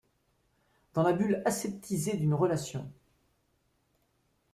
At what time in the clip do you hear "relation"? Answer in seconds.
2.33-2.91